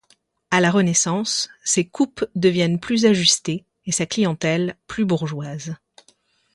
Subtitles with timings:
[0.49, 5.75] À la Renaissance, ses coupes deviennent plus ajustées et sa clientèle plus bourgeoise.